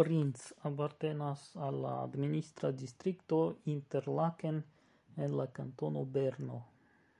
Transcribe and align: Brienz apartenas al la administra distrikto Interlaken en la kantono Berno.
Brienz 0.00 0.42
apartenas 0.68 1.42
al 1.68 1.80
la 1.84 1.94
administra 2.02 2.70
distrikto 2.82 3.40
Interlaken 3.74 4.62
en 5.28 5.36
la 5.42 5.48
kantono 5.58 6.06
Berno. 6.18 6.62